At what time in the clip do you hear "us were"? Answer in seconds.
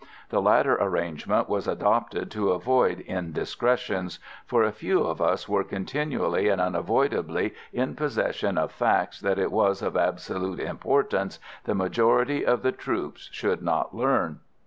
5.21-5.63